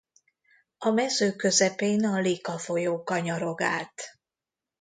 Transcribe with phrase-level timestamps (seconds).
[0.77, 4.19] A mező közepén a Lika folyó kanyarog át.